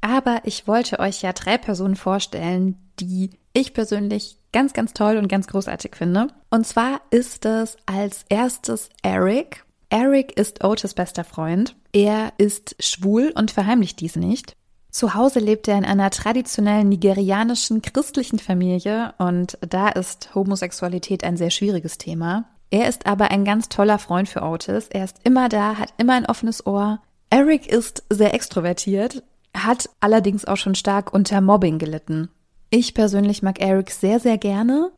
Aber 0.00 0.40
ich 0.44 0.66
wollte 0.66 0.98
euch 0.98 1.22
ja 1.22 1.32
drei 1.32 1.58
Personen 1.58 1.96
vorstellen, 1.96 2.76
die 2.98 3.30
ich 3.52 3.74
persönlich 3.74 4.36
ganz, 4.52 4.72
ganz 4.72 4.92
toll 4.92 5.16
und 5.16 5.28
ganz 5.28 5.46
großartig 5.46 5.96
finde. 5.96 6.28
Und 6.50 6.66
zwar 6.66 7.00
ist 7.10 7.44
es 7.44 7.76
als 7.86 8.24
erstes 8.28 8.88
Eric. 9.02 9.64
Eric 9.90 10.38
ist 10.38 10.64
Otis 10.64 10.94
bester 10.94 11.24
Freund. 11.24 11.76
Er 11.92 12.32
ist 12.38 12.76
schwul 12.78 13.32
und 13.34 13.50
verheimlicht 13.50 14.00
dies 14.00 14.16
nicht. 14.16 14.54
Zu 14.90 15.14
Hause 15.14 15.38
lebt 15.38 15.68
er 15.68 15.78
in 15.78 15.84
einer 15.84 16.10
traditionellen 16.10 16.88
nigerianischen 16.88 17.80
christlichen 17.80 18.38
Familie 18.38 19.14
und 19.18 19.56
da 19.60 19.88
ist 19.88 20.34
Homosexualität 20.34 21.22
ein 21.22 21.36
sehr 21.36 21.50
schwieriges 21.50 21.96
Thema. 21.96 22.44
Er 22.70 22.88
ist 22.88 23.06
aber 23.06 23.30
ein 23.30 23.44
ganz 23.44 23.68
toller 23.68 23.98
Freund 23.98 24.28
für 24.28 24.42
Otis. 24.42 24.88
Er 24.88 25.04
ist 25.04 25.18
immer 25.24 25.48
da, 25.48 25.76
hat 25.76 25.92
immer 25.98 26.14
ein 26.14 26.26
offenes 26.26 26.66
Ohr. 26.66 27.00
Eric 27.30 27.68
ist 27.68 28.04
sehr 28.10 28.34
extrovertiert, 28.34 29.22
hat 29.56 29.90
allerdings 30.00 30.44
auch 30.44 30.56
schon 30.56 30.74
stark 30.74 31.12
unter 31.12 31.40
Mobbing 31.40 31.78
gelitten. 31.78 32.28
Ich 32.70 32.94
persönlich 32.94 33.42
mag 33.42 33.60
Eric 33.60 33.90
sehr, 33.90 34.20
sehr 34.20 34.38
gerne. 34.38 34.92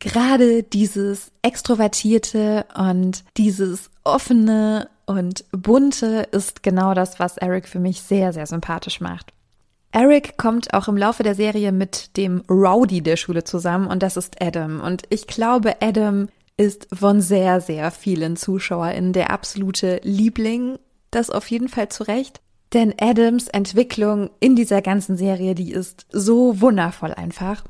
Gerade 0.00 0.64
dieses 0.64 1.30
extrovertierte 1.42 2.66
und 2.74 3.24
dieses 3.36 3.90
offene 4.02 4.88
und 5.06 5.44
bunte 5.52 6.26
ist 6.32 6.62
genau 6.64 6.94
das, 6.94 7.20
was 7.20 7.36
Eric 7.36 7.68
für 7.68 7.78
mich 7.78 8.02
sehr, 8.02 8.32
sehr 8.32 8.46
sympathisch 8.46 9.00
macht. 9.00 9.32
Eric 9.92 10.38
kommt 10.38 10.72
auch 10.74 10.88
im 10.88 10.96
Laufe 10.96 11.22
der 11.22 11.34
Serie 11.34 11.70
mit 11.70 12.16
dem 12.16 12.42
Rowdy 12.48 13.02
der 13.02 13.16
Schule 13.16 13.44
zusammen 13.44 13.86
und 13.86 14.02
das 14.02 14.16
ist 14.16 14.42
Adam. 14.42 14.80
Und 14.80 15.02
ich 15.10 15.26
glaube, 15.26 15.80
Adam 15.80 16.28
ist 16.56 16.88
von 16.92 17.20
sehr, 17.20 17.60
sehr 17.60 17.90
vielen 17.90 18.36
ZuschauerInnen 18.36 19.12
der 19.12 19.30
absolute 19.30 20.00
Liebling. 20.02 20.78
Das 21.10 21.30
auf 21.30 21.48
jeden 21.48 21.68
Fall 21.68 21.90
zu 21.90 22.04
Recht. 22.04 22.40
Denn 22.72 22.94
Adams 22.98 23.48
Entwicklung 23.48 24.30
in 24.40 24.56
dieser 24.56 24.80
ganzen 24.80 25.16
Serie, 25.16 25.54
die 25.54 25.72
ist 25.72 26.06
so 26.10 26.60
wundervoll 26.60 27.12
einfach. 27.12 27.64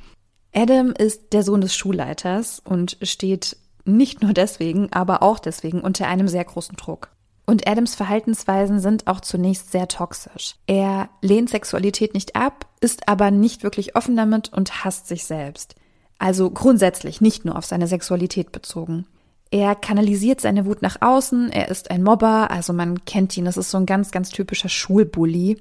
Adam 0.54 0.92
ist 0.92 1.32
der 1.32 1.42
Sohn 1.42 1.60
des 1.60 1.74
Schulleiters 1.74 2.60
und 2.64 2.98
steht 3.02 3.56
nicht 3.84 4.22
nur 4.22 4.32
deswegen, 4.32 4.92
aber 4.92 5.22
auch 5.22 5.38
deswegen 5.38 5.80
unter 5.80 6.06
einem 6.06 6.28
sehr 6.28 6.44
großen 6.44 6.76
Druck. 6.76 7.10
Und 7.46 7.66
Adams 7.66 7.96
Verhaltensweisen 7.96 8.78
sind 8.78 9.08
auch 9.08 9.20
zunächst 9.20 9.72
sehr 9.72 9.88
toxisch. 9.88 10.54
Er 10.66 11.08
lehnt 11.20 11.50
Sexualität 11.50 12.14
nicht 12.14 12.36
ab, 12.36 12.66
ist 12.80 13.08
aber 13.08 13.32
nicht 13.32 13.64
wirklich 13.64 13.96
offen 13.96 14.16
damit 14.16 14.52
und 14.52 14.84
hasst 14.84 15.08
sich 15.08 15.24
selbst. 15.24 15.74
Also 16.18 16.50
grundsätzlich 16.50 17.20
nicht 17.20 17.44
nur 17.44 17.58
auf 17.58 17.66
seine 17.66 17.88
Sexualität 17.88 18.52
bezogen. 18.52 19.06
Er 19.52 19.74
kanalisiert 19.74 20.40
seine 20.40 20.64
Wut 20.64 20.80
nach 20.80 21.02
außen, 21.02 21.52
er 21.52 21.68
ist 21.68 21.90
ein 21.90 22.02
Mobber, 22.02 22.50
also 22.50 22.72
man 22.72 23.04
kennt 23.04 23.36
ihn, 23.36 23.44
das 23.44 23.58
ist 23.58 23.70
so 23.70 23.76
ein 23.76 23.84
ganz, 23.84 24.10
ganz 24.10 24.30
typischer 24.30 24.70
Schulbully. 24.70 25.60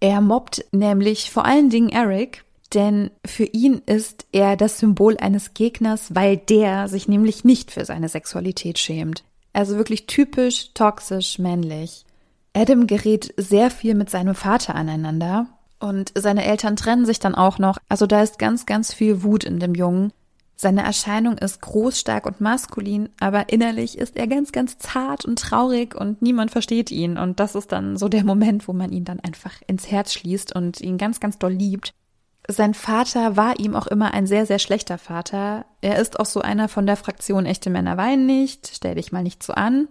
Er 0.00 0.22
mobbt 0.22 0.64
nämlich 0.72 1.30
vor 1.30 1.44
allen 1.44 1.68
Dingen 1.68 1.90
Eric, 1.90 2.42
denn 2.72 3.10
für 3.26 3.44
ihn 3.44 3.82
ist 3.84 4.24
er 4.32 4.56
das 4.56 4.78
Symbol 4.78 5.18
eines 5.18 5.52
Gegners, 5.52 6.14
weil 6.14 6.38
der 6.38 6.88
sich 6.88 7.06
nämlich 7.06 7.44
nicht 7.44 7.70
für 7.70 7.84
seine 7.84 8.08
Sexualität 8.08 8.78
schämt. 8.78 9.24
Also 9.52 9.76
wirklich 9.76 10.06
typisch 10.06 10.72
toxisch 10.72 11.38
männlich. 11.38 12.06
Adam 12.54 12.86
gerät 12.86 13.34
sehr 13.36 13.70
viel 13.70 13.94
mit 13.94 14.08
seinem 14.08 14.34
Vater 14.34 14.74
aneinander 14.74 15.48
und 15.80 16.12
seine 16.16 16.46
Eltern 16.46 16.76
trennen 16.76 17.04
sich 17.04 17.18
dann 17.18 17.34
auch 17.34 17.58
noch. 17.58 17.76
Also 17.90 18.06
da 18.06 18.22
ist 18.22 18.38
ganz, 18.38 18.64
ganz 18.64 18.94
viel 18.94 19.22
Wut 19.22 19.44
in 19.44 19.58
dem 19.58 19.74
Jungen. 19.74 20.14
Seine 20.62 20.84
Erscheinung 20.84 21.38
ist 21.38 21.60
groß, 21.60 21.98
stark 21.98 22.24
und 22.24 22.40
maskulin, 22.40 23.08
aber 23.18 23.48
innerlich 23.48 23.98
ist 23.98 24.16
er 24.16 24.28
ganz, 24.28 24.52
ganz 24.52 24.78
zart 24.78 25.24
und 25.24 25.40
traurig 25.40 25.96
und 25.96 26.22
niemand 26.22 26.52
versteht 26.52 26.92
ihn. 26.92 27.18
Und 27.18 27.40
das 27.40 27.56
ist 27.56 27.72
dann 27.72 27.96
so 27.96 28.08
der 28.08 28.22
Moment, 28.22 28.68
wo 28.68 28.72
man 28.72 28.92
ihn 28.92 29.04
dann 29.04 29.18
einfach 29.18 29.54
ins 29.66 29.90
Herz 29.90 30.12
schließt 30.12 30.54
und 30.54 30.80
ihn 30.80 30.98
ganz, 30.98 31.18
ganz 31.18 31.36
doll 31.40 31.50
liebt. 31.50 31.94
Sein 32.46 32.74
Vater 32.74 33.36
war 33.36 33.58
ihm 33.58 33.74
auch 33.74 33.88
immer 33.88 34.14
ein 34.14 34.28
sehr, 34.28 34.46
sehr 34.46 34.60
schlechter 34.60 34.98
Vater. 34.98 35.64
Er 35.80 35.98
ist 35.98 36.20
auch 36.20 36.26
so 36.26 36.40
einer 36.42 36.68
von 36.68 36.86
der 36.86 36.96
Fraktion 36.96 37.44
echte 37.44 37.68
Männer 37.68 37.96
weinen 37.96 38.26
nicht, 38.26 38.70
stell 38.72 38.94
dich 38.94 39.10
mal 39.10 39.24
nicht 39.24 39.42
so 39.42 39.54
an. 39.54 39.88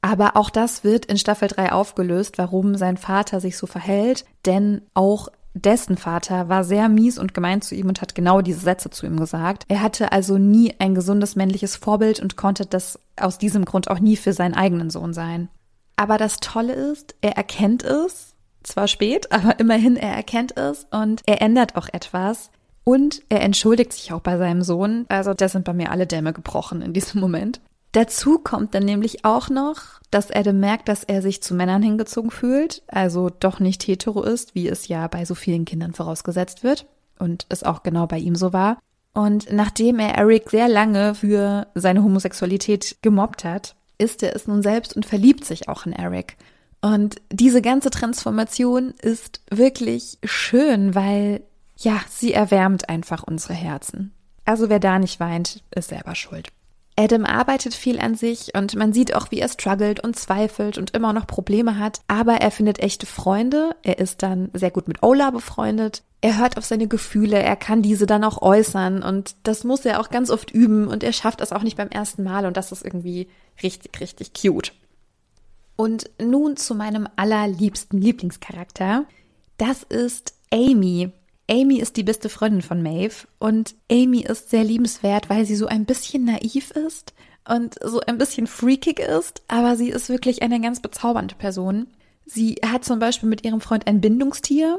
Aber 0.00 0.36
auch 0.36 0.50
das 0.50 0.84
wird 0.84 1.06
in 1.06 1.18
Staffel 1.18 1.48
3 1.48 1.72
aufgelöst, 1.72 2.38
warum 2.38 2.76
sein 2.76 2.98
Vater 2.98 3.40
sich 3.40 3.56
so 3.56 3.66
verhält, 3.66 4.24
denn 4.46 4.82
auch 4.94 5.26
dessen 5.54 5.96
Vater 5.96 6.48
war 6.48 6.64
sehr 6.64 6.88
mies 6.88 7.18
und 7.18 7.32
gemein 7.32 7.62
zu 7.62 7.74
ihm 7.74 7.88
und 7.88 8.02
hat 8.02 8.14
genau 8.14 8.40
diese 8.40 8.60
Sätze 8.60 8.90
zu 8.90 9.06
ihm 9.06 9.18
gesagt. 9.18 9.64
Er 9.68 9.82
hatte 9.82 10.12
also 10.12 10.36
nie 10.36 10.74
ein 10.78 10.94
gesundes 10.94 11.36
männliches 11.36 11.76
Vorbild 11.76 12.20
und 12.20 12.36
konnte 12.36 12.66
das 12.66 12.98
aus 13.16 13.38
diesem 13.38 13.64
Grund 13.64 13.88
auch 13.88 14.00
nie 14.00 14.16
für 14.16 14.32
seinen 14.32 14.54
eigenen 14.54 14.90
Sohn 14.90 15.14
sein. 15.14 15.48
Aber 15.96 16.18
das 16.18 16.38
Tolle 16.38 16.72
ist, 16.72 17.14
er 17.20 17.36
erkennt 17.36 17.84
es, 17.84 18.34
zwar 18.64 18.88
spät, 18.88 19.30
aber 19.32 19.60
immerhin 19.60 19.96
er 19.96 20.12
erkennt 20.12 20.56
es 20.56 20.86
und 20.90 21.22
er 21.26 21.40
ändert 21.40 21.76
auch 21.76 21.88
etwas. 21.92 22.50
Und 22.86 23.22
er 23.30 23.40
entschuldigt 23.40 23.94
sich 23.94 24.12
auch 24.12 24.20
bei 24.20 24.36
seinem 24.36 24.62
Sohn. 24.62 25.06
Also 25.08 25.32
da 25.32 25.48
sind 25.48 25.64
bei 25.64 25.72
mir 25.72 25.90
alle 25.90 26.06
Dämme 26.06 26.34
gebrochen 26.34 26.82
in 26.82 26.92
diesem 26.92 27.18
Moment. 27.18 27.62
Dazu 27.94 28.40
kommt 28.40 28.74
dann 28.74 28.82
nämlich 28.82 29.24
auch 29.24 29.48
noch, 29.48 30.00
dass 30.10 30.32
Adam 30.32 30.58
merkt, 30.58 30.88
dass 30.88 31.04
er 31.04 31.22
sich 31.22 31.44
zu 31.44 31.54
Männern 31.54 31.80
hingezogen 31.80 32.32
fühlt, 32.32 32.82
also 32.88 33.30
doch 33.30 33.60
nicht 33.60 33.86
hetero 33.86 34.24
ist, 34.24 34.56
wie 34.56 34.66
es 34.66 34.88
ja 34.88 35.06
bei 35.06 35.24
so 35.24 35.36
vielen 35.36 35.64
Kindern 35.64 35.92
vorausgesetzt 35.92 36.64
wird 36.64 36.86
und 37.20 37.46
es 37.50 37.62
auch 37.62 37.84
genau 37.84 38.08
bei 38.08 38.18
ihm 38.18 38.34
so 38.34 38.52
war. 38.52 38.78
Und 39.12 39.46
nachdem 39.52 40.00
er 40.00 40.16
Eric 40.16 40.50
sehr 40.50 40.68
lange 40.68 41.14
für 41.14 41.68
seine 41.76 42.02
Homosexualität 42.02 42.96
gemobbt 43.00 43.44
hat, 43.44 43.76
ist 43.96 44.24
er 44.24 44.34
es 44.34 44.48
nun 44.48 44.60
selbst 44.60 44.96
und 44.96 45.06
verliebt 45.06 45.44
sich 45.44 45.68
auch 45.68 45.86
in 45.86 45.92
Eric. 45.92 46.36
Und 46.80 47.22
diese 47.30 47.62
ganze 47.62 47.90
Transformation 47.90 48.92
ist 49.02 49.40
wirklich 49.52 50.18
schön, 50.24 50.96
weil 50.96 51.42
ja, 51.76 52.00
sie 52.10 52.32
erwärmt 52.32 52.88
einfach 52.88 53.22
unsere 53.22 53.54
Herzen. 53.54 54.12
Also 54.44 54.68
wer 54.68 54.80
da 54.80 54.98
nicht 54.98 55.20
weint, 55.20 55.62
ist 55.70 55.90
selber 55.90 56.16
schuld. 56.16 56.48
Adam 56.96 57.24
arbeitet 57.24 57.74
viel 57.74 57.98
an 57.98 58.14
sich 58.14 58.52
und 58.54 58.76
man 58.76 58.92
sieht 58.92 59.14
auch, 59.14 59.30
wie 59.32 59.40
er 59.40 59.48
struggelt 59.48 59.98
und 60.00 60.16
zweifelt 60.16 60.78
und 60.78 60.94
immer 60.94 61.12
noch 61.12 61.26
Probleme 61.26 61.78
hat, 61.78 62.00
aber 62.06 62.34
er 62.34 62.52
findet 62.52 62.78
echte 62.78 63.06
Freunde. 63.06 63.74
Er 63.82 63.98
ist 63.98 64.22
dann 64.22 64.50
sehr 64.52 64.70
gut 64.70 64.86
mit 64.86 65.02
Ola 65.02 65.30
befreundet. 65.30 66.04
Er 66.20 66.38
hört 66.38 66.56
auf 66.56 66.64
seine 66.64 66.86
Gefühle, 66.86 67.42
er 67.42 67.56
kann 67.56 67.82
diese 67.82 68.06
dann 68.06 68.22
auch 68.22 68.40
äußern 68.40 69.02
und 69.02 69.34
das 69.42 69.64
muss 69.64 69.84
er 69.84 70.00
auch 70.00 70.08
ganz 70.10 70.30
oft 70.30 70.52
üben 70.52 70.86
und 70.86 71.02
er 71.02 71.12
schafft 71.12 71.40
das 71.40 71.52
auch 71.52 71.62
nicht 71.62 71.76
beim 71.76 71.88
ersten 71.88 72.22
Mal 72.22 72.46
und 72.46 72.56
das 72.56 72.70
ist 72.70 72.84
irgendwie 72.84 73.28
richtig, 73.62 74.00
richtig 74.00 74.32
cute. 74.32 74.72
Und 75.76 76.08
nun 76.22 76.56
zu 76.56 76.76
meinem 76.76 77.08
allerliebsten 77.16 78.00
Lieblingscharakter. 78.00 79.06
Das 79.58 79.82
ist 79.82 80.34
Amy. 80.52 81.12
Amy 81.50 81.78
ist 81.78 81.96
die 81.96 82.02
beste 82.02 82.28
Freundin 82.28 82.62
von 82.62 82.82
Maeve 82.82 83.26
und 83.38 83.74
Amy 83.90 84.20
ist 84.20 84.50
sehr 84.50 84.64
liebenswert, 84.64 85.28
weil 85.28 85.44
sie 85.44 85.56
so 85.56 85.66
ein 85.66 85.84
bisschen 85.84 86.24
naiv 86.24 86.70
ist 86.70 87.12
und 87.46 87.76
so 87.84 88.00
ein 88.00 88.16
bisschen 88.16 88.46
freakig 88.46 88.98
ist, 88.98 89.42
aber 89.48 89.76
sie 89.76 89.90
ist 89.90 90.08
wirklich 90.08 90.42
eine 90.42 90.60
ganz 90.60 90.80
bezaubernde 90.80 91.34
Person. 91.34 91.88
Sie 92.24 92.56
hat 92.66 92.84
zum 92.84 92.98
Beispiel 92.98 93.28
mit 93.28 93.44
ihrem 93.44 93.60
Freund 93.60 93.86
ein 93.86 94.00
Bindungstier. 94.00 94.78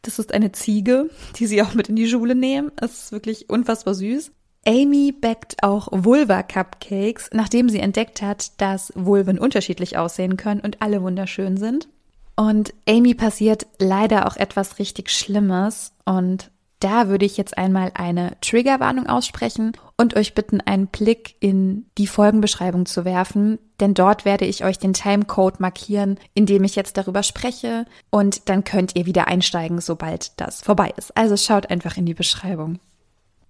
Das 0.00 0.18
ist 0.18 0.32
eine 0.32 0.52
Ziege, 0.52 1.10
die 1.36 1.46
sie 1.46 1.60
auch 1.62 1.74
mit 1.74 1.90
in 1.90 1.96
die 1.96 2.08
Schule 2.08 2.34
nehmen. 2.34 2.72
Es 2.80 3.04
ist 3.04 3.12
wirklich 3.12 3.50
unfassbar 3.50 3.94
süß. 3.94 4.32
Amy 4.66 5.12
backt 5.12 5.62
auch 5.62 5.88
Vulva-Cupcakes, 5.92 7.30
nachdem 7.32 7.68
sie 7.68 7.78
entdeckt 7.78 8.22
hat, 8.22 8.60
dass 8.60 8.92
Vulven 8.96 9.38
unterschiedlich 9.38 9.96
aussehen 9.96 10.36
können 10.36 10.60
und 10.60 10.80
alle 10.80 11.02
wunderschön 11.02 11.56
sind. 11.56 11.88
Und 12.36 12.74
Amy 12.86 13.14
passiert 13.14 13.66
leider 13.78 14.26
auch 14.26 14.36
etwas 14.36 14.78
richtig 14.78 15.10
Schlimmes 15.10 15.92
und 16.04 16.50
da 16.80 17.08
würde 17.08 17.24
ich 17.24 17.38
jetzt 17.38 17.56
einmal 17.56 17.90
eine 17.94 18.36
Triggerwarnung 18.42 19.06
aussprechen 19.06 19.72
und 19.96 20.14
euch 20.14 20.34
bitten, 20.34 20.60
einen 20.60 20.88
Blick 20.88 21.36
in 21.40 21.86
die 21.96 22.06
Folgenbeschreibung 22.06 22.84
zu 22.84 23.06
werfen, 23.06 23.58
denn 23.80 23.94
dort 23.94 24.26
werde 24.26 24.44
ich 24.44 24.62
euch 24.62 24.78
den 24.78 24.92
Timecode 24.92 25.58
markieren, 25.58 26.18
indem 26.34 26.64
ich 26.64 26.76
jetzt 26.76 26.98
darüber 26.98 27.22
spreche 27.22 27.86
und 28.10 28.50
dann 28.50 28.64
könnt 28.64 28.94
ihr 28.94 29.06
wieder 29.06 29.26
einsteigen, 29.26 29.80
sobald 29.80 30.38
das 30.38 30.60
vorbei 30.60 30.92
ist. 30.98 31.16
Also 31.16 31.38
schaut 31.38 31.70
einfach 31.70 31.96
in 31.96 32.04
die 32.04 32.14
Beschreibung. 32.14 32.78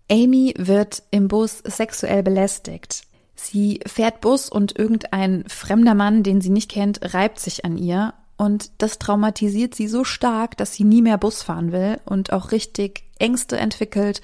Amy 0.08 0.54
wird 0.56 1.02
im 1.10 1.26
Bus 1.26 1.58
sexuell 1.64 2.22
belästigt. 2.22 3.02
Sie 3.34 3.80
fährt 3.86 4.20
Bus 4.20 4.48
und 4.48 4.78
irgendein 4.78 5.44
fremder 5.48 5.94
Mann, 5.94 6.22
den 6.22 6.40
sie 6.40 6.50
nicht 6.50 6.70
kennt, 6.70 7.12
reibt 7.12 7.40
sich 7.40 7.64
an 7.64 7.76
ihr 7.76 8.14
und 8.36 8.70
das 8.78 8.98
traumatisiert 8.98 9.74
sie 9.74 9.88
so 9.88 10.04
stark, 10.04 10.56
dass 10.56 10.74
sie 10.74 10.84
nie 10.84 11.02
mehr 11.02 11.18
Bus 11.18 11.42
fahren 11.42 11.72
will 11.72 11.98
und 12.04 12.32
auch 12.32 12.52
richtig 12.52 13.04
Ängste 13.18 13.56
entwickelt. 13.56 14.20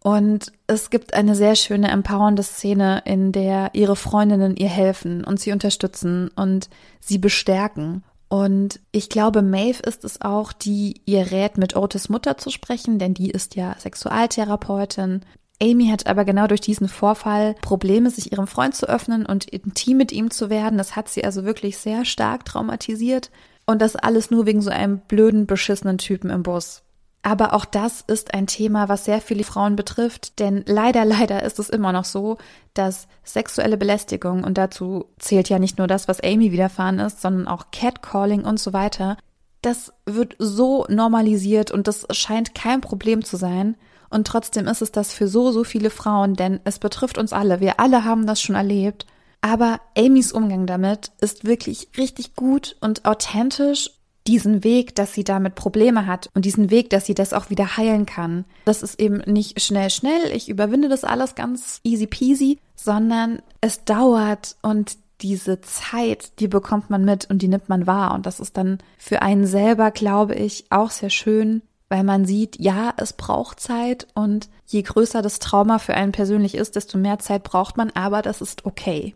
Und 0.00 0.52
es 0.68 0.90
gibt 0.90 1.14
eine 1.14 1.34
sehr 1.34 1.56
schöne, 1.56 1.88
empowernde 1.90 2.44
Szene, 2.44 3.02
in 3.04 3.32
der 3.32 3.70
ihre 3.72 3.96
Freundinnen 3.96 4.56
ihr 4.56 4.68
helfen 4.68 5.24
und 5.24 5.40
sie 5.40 5.52
unterstützen 5.52 6.30
und 6.36 6.68
sie 7.00 7.18
bestärken. 7.18 8.04
Und 8.28 8.78
ich 8.92 9.08
glaube, 9.08 9.42
Maeve 9.42 9.82
ist 9.82 10.04
es 10.04 10.20
auch, 10.20 10.52
die 10.52 11.00
ihr 11.06 11.32
rät, 11.32 11.58
mit 11.58 11.74
Otis 11.74 12.08
Mutter 12.08 12.36
zu 12.36 12.50
sprechen, 12.50 12.98
denn 12.98 13.14
die 13.14 13.30
ist 13.30 13.56
ja 13.56 13.74
Sexualtherapeutin. 13.78 15.22
Amy 15.60 15.88
hat 15.88 16.06
aber 16.06 16.24
genau 16.24 16.46
durch 16.46 16.60
diesen 16.60 16.88
Vorfall 16.88 17.54
Probleme, 17.60 18.10
sich 18.10 18.32
ihrem 18.32 18.46
Freund 18.46 18.74
zu 18.74 18.88
öffnen 18.88 19.26
und 19.26 19.48
intim 19.48 19.96
mit 19.96 20.12
ihm 20.12 20.30
zu 20.30 20.50
werden. 20.50 20.78
Das 20.78 20.94
hat 20.94 21.08
sie 21.08 21.24
also 21.24 21.44
wirklich 21.44 21.78
sehr 21.78 22.04
stark 22.04 22.44
traumatisiert. 22.44 23.30
Und 23.66 23.82
das 23.82 23.96
alles 23.96 24.30
nur 24.30 24.46
wegen 24.46 24.62
so 24.62 24.70
einem 24.70 25.00
blöden, 25.00 25.46
beschissenen 25.46 25.98
Typen 25.98 26.30
im 26.30 26.42
Bus. 26.42 26.82
Aber 27.22 27.52
auch 27.52 27.64
das 27.64 28.02
ist 28.06 28.32
ein 28.32 28.46
Thema, 28.46 28.88
was 28.88 29.04
sehr 29.04 29.20
viele 29.20 29.44
Frauen 29.44 29.76
betrifft, 29.76 30.38
denn 30.38 30.64
leider, 30.66 31.04
leider 31.04 31.42
ist 31.42 31.58
es 31.58 31.68
immer 31.68 31.92
noch 31.92 32.04
so, 32.04 32.38
dass 32.74 33.08
sexuelle 33.24 33.76
Belästigung, 33.76 34.44
und 34.44 34.56
dazu 34.56 35.06
zählt 35.18 35.48
ja 35.48 35.58
nicht 35.58 35.78
nur 35.78 35.86
das, 35.86 36.08
was 36.08 36.22
Amy 36.22 36.52
widerfahren 36.52 37.00
ist, 37.00 37.20
sondern 37.20 37.48
auch 37.48 37.66
Catcalling 37.72 38.44
und 38.44 38.60
so 38.60 38.72
weiter, 38.72 39.16
das 39.60 39.92
wird 40.06 40.36
so 40.38 40.86
normalisiert 40.88 41.72
und 41.72 41.88
das 41.88 42.06
scheint 42.12 42.54
kein 42.54 42.80
Problem 42.80 43.24
zu 43.24 43.36
sein. 43.36 43.76
Und 44.10 44.26
trotzdem 44.26 44.66
ist 44.66 44.82
es 44.82 44.92
das 44.92 45.12
für 45.12 45.28
so, 45.28 45.52
so 45.52 45.64
viele 45.64 45.90
Frauen, 45.90 46.34
denn 46.34 46.60
es 46.64 46.78
betrifft 46.78 47.18
uns 47.18 47.32
alle. 47.32 47.60
Wir 47.60 47.80
alle 47.80 48.04
haben 48.04 48.26
das 48.26 48.40
schon 48.40 48.56
erlebt. 48.56 49.06
Aber 49.40 49.80
Amys 49.96 50.32
Umgang 50.32 50.66
damit 50.66 51.12
ist 51.20 51.44
wirklich 51.44 51.88
richtig 51.96 52.34
gut 52.34 52.76
und 52.80 53.04
authentisch. 53.04 53.90
Diesen 54.26 54.62
Weg, 54.62 54.94
dass 54.94 55.14
sie 55.14 55.24
damit 55.24 55.54
Probleme 55.54 56.04
hat 56.04 56.28
und 56.34 56.44
diesen 56.44 56.70
Weg, 56.70 56.90
dass 56.90 57.06
sie 57.06 57.14
das 57.14 57.32
auch 57.32 57.48
wieder 57.48 57.78
heilen 57.78 58.04
kann. 58.04 58.44
Das 58.66 58.82
ist 58.82 59.00
eben 59.00 59.22
nicht 59.24 59.58
schnell, 59.62 59.88
schnell. 59.88 60.32
Ich 60.34 60.50
überwinde 60.50 60.90
das 60.90 61.02
alles 61.02 61.34
ganz 61.34 61.80
easy 61.82 62.06
peasy, 62.06 62.58
sondern 62.74 63.40
es 63.62 63.86
dauert 63.86 64.56
und 64.60 64.98
diese 65.22 65.60
Zeit, 65.62 66.38
die 66.40 66.48
bekommt 66.48 66.90
man 66.90 67.04
mit 67.04 67.30
und 67.30 67.42
die 67.42 67.48
nimmt 67.48 67.68
man 67.68 67.86
wahr. 67.86 68.14
Und 68.14 68.26
das 68.26 68.38
ist 68.38 68.56
dann 68.56 68.78
für 68.98 69.22
einen 69.22 69.46
selber, 69.46 69.90
glaube 69.90 70.34
ich, 70.34 70.66
auch 70.70 70.90
sehr 70.90 71.10
schön, 71.10 71.62
weil 71.88 72.04
man 72.04 72.24
sieht, 72.24 72.60
ja, 72.60 72.92
es 72.96 73.12
braucht 73.14 73.60
Zeit 73.60 74.06
und 74.14 74.48
je 74.66 74.82
größer 74.82 75.22
das 75.22 75.38
Trauma 75.38 75.78
für 75.78 75.94
einen 75.94 76.12
persönlich 76.12 76.54
ist, 76.54 76.76
desto 76.76 76.98
mehr 76.98 77.18
Zeit 77.18 77.44
braucht 77.44 77.76
man, 77.76 77.90
aber 77.94 78.22
das 78.22 78.40
ist 78.40 78.66
okay. 78.66 79.14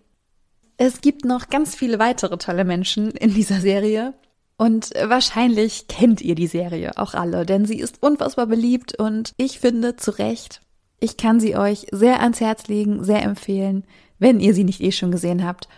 Es 0.78 1.00
gibt 1.00 1.24
noch 1.24 1.48
ganz 1.48 1.74
viele 1.74 1.98
weitere 1.98 2.38
tolle 2.38 2.64
Menschen 2.64 3.10
in 3.10 3.34
dieser 3.34 3.60
Serie. 3.60 4.14
Und 4.56 4.90
wahrscheinlich 4.94 5.88
kennt 5.88 6.20
ihr 6.20 6.34
die 6.34 6.46
Serie 6.46 6.92
auch 6.96 7.14
alle, 7.14 7.44
denn 7.44 7.66
sie 7.66 7.78
ist 7.78 8.02
unfassbar 8.02 8.46
beliebt 8.46 8.96
und 8.98 9.32
ich 9.36 9.58
finde 9.58 9.96
zu 9.96 10.12
Recht. 10.12 10.60
Ich 11.00 11.16
kann 11.16 11.40
sie 11.40 11.56
euch 11.56 11.86
sehr 11.90 12.20
ans 12.20 12.40
Herz 12.40 12.68
legen, 12.68 13.02
sehr 13.02 13.22
empfehlen, 13.22 13.84
wenn 14.20 14.38
ihr 14.38 14.54
sie 14.54 14.62
nicht 14.62 14.80
eh 14.80 14.92
schon 14.92 15.10
gesehen 15.10 15.44
habt. 15.44 15.68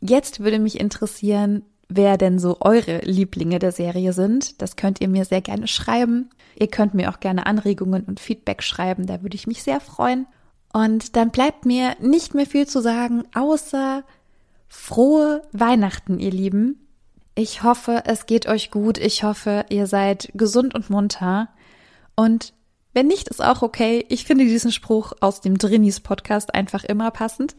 Jetzt 0.00 0.40
würde 0.40 0.58
mich 0.58 0.80
interessieren, 0.80 1.62
wer 1.96 2.16
denn 2.16 2.38
so 2.38 2.58
eure 2.60 2.98
Lieblinge 3.00 3.58
der 3.58 3.72
Serie 3.72 4.12
sind. 4.12 4.60
Das 4.62 4.76
könnt 4.76 5.00
ihr 5.00 5.08
mir 5.08 5.24
sehr 5.24 5.40
gerne 5.40 5.68
schreiben. 5.68 6.30
Ihr 6.54 6.68
könnt 6.68 6.94
mir 6.94 7.10
auch 7.10 7.20
gerne 7.20 7.46
Anregungen 7.46 8.04
und 8.04 8.20
Feedback 8.20 8.62
schreiben, 8.62 9.06
da 9.06 9.22
würde 9.22 9.34
ich 9.34 9.46
mich 9.46 9.62
sehr 9.62 9.80
freuen. 9.80 10.26
Und 10.72 11.16
dann 11.16 11.30
bleibt 11.30 11.66
mir 11.66 11.96
nicht 12.00 12.34
mehr 12.34 12.46
viel 12.46 12.66
zu 12.66 12.80
sagen, 12.80 13.24
außer 13.34 14.04
Frohe 14.68 15.42
Weihnachten, 15.52 16.18
ihr 16.18 16.30
Lieben. 16.30 16.88
Ich 17.34 17.62
hoffe, 17.62 18.02
es 18.06 18.24
geht 18.26 18.46
euch 18.46 18.70
gut. 18.70 18.96
Ich 18.96 19.22
hoffe, 19.22 19.66
ihr 19.68 19.86
seid 19.86 20.30
gesund 20.34 20.74
und 20.74 20.88
munter. 20.88 21.48
Und 22.14 22.54
wenn 22.94 23.06
nicht, 23.06 23.28
ist 23.28 23.42
auch 23.42 23.62
okay. 23.62 24.04
Ich 24.08 24.24
finde 24.24 24.44
diesen 24.44 24.72
Spruch 24.72 25.12
aus 25.20 25.40
dem 25.40 25.58
Drinis 25.58 26.00
Podcast 26.00 26.54
einfach 26.54 26.84
immer 26.84 27.10
passend. 27.10 27.54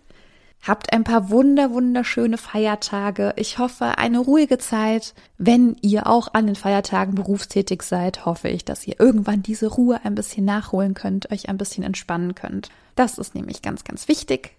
Habt 0.66 0.94
ein 0.94 1.04
paar 1.04 1.30
wunder, 1.30 1.72
wunderschöne 1.72 2.38
Feiertage. 2.38 3.34
Ich 3.36 3.58
hoffe, 3.58 3.98
eine 3.98 4.20
ruhige 4.20 4.58
Zeit. 4.58 5.14
Wenn 5.38 5.76
ihr 5.82 6.08
auch 6.08 6.34
an 6.34 6.46
den 6.46 6.56
Feiertagen 6.56 7.16
berufstätig 7.16 7.84
seid, 7.84 8.26
hoffe 8.26 8.48
ich, 8.48 8.64
dass 8.64 8.88
ihr 8.88 8.98
irgendwann 8.98 9.44
diese 9.44 9.68
Ruhe 9.68 10.00
ein 10.06 10.16
bisschen 10.16 10.46
nachholen 10.46 10.94
könnt, 10.94 11.30
euch 11.34 11.50
ein 11.50 11.58
bisschen 11.58 11.84
entspannen 11.84 12.34
könnt. 12.34 12.70
Das 12.96 13.18
ist 13.18 13.36
nämlich 13.36 13.62
ganz, 13.62 13.84
ganz 13.84 14.08
wichtig. 14.08 14.56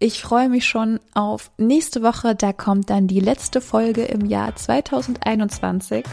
Ich 0.00 0.22
freue 0.22 0.48
mich 0.48 0.66
schon 0.66 0.98
auf 1.14 1.52
nächste 1.56 2.02
Woche. 2.02 2.34
Da 2.34 2.52
kommt 2.52 2.90
dann 2.90 3.06
die 3.06 3.20
letzte 3.20 3.60
Folge 3.60 4.06
im 4.06 4.26
Jahr 4.26 4.56
2021. 4.56 6.04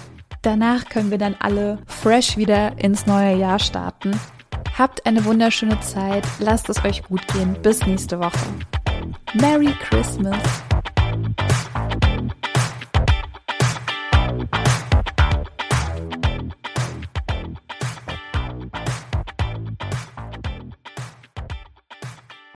Danach 0.43 0.85
können 0.85 1.09
wir 1.09 1.17
dann 1.17 1.35
alle 1.39 1.79
fresh 1.88 2.38
wieder 2.38 2.77
ins 2.77 3.07
neue 3.07 3.35
Jahr 3.35 3.57
starten. 3.57 4.19
Habt 4.77 5.07
eine 5.07 5.25
wunderschöne 5.25 5.79
Zeit. 5.79 6.25
Lasst 6.38 6.69
es 6.69 6.85
euch 6.85 7.01
gut 7.03 7.27
gehen. 7.29 7.55
Bis 7.63 7.85
nächste 7.88 8.19
Woche. 8.19 8.39
Merry 9.35 9.73
Christmas. 9.81 10.64